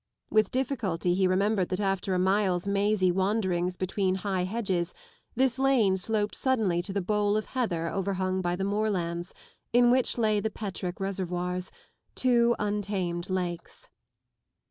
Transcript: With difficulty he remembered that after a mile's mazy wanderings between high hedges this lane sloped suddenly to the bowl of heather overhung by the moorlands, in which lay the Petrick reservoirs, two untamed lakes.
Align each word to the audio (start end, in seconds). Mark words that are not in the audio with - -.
With 0.31 0.49
difficulty 0.49 1.13
he 1.13 1.27
remembered 1.27 1.69
that 1.69 1.79
after 1.79 2.15
a 2.15 2.17
mile's 2.17 2.67
mazy 2.67 3.11
wanderings 3.11 3.77
between 3.77 4.15
high 4.25 4.45
hedges 4.45 4.95
this 5.35 5.59
lane 5.59 5.95
sloped 5.95 6.33
suddenly 6.33 6.81
to 6.81 6.91
the 6.91 7.03
bowl 7.03 7.37
of 7.37 7.45
heather 7.45 7.87
overhung 7.87 8.41
by 8.41 8.55
the 8.55 8.63
moorlands, 8.63 9.35
in 9.73 9.91
which 9.91 10.17
lay 10.17 10.39
the 10.39 10.49
Petrick 10.49 10.99
reservoirs, 10.99 11.71
two 12.15 12.55
untamed 12.57 13.29
lakes. 13.29 13.89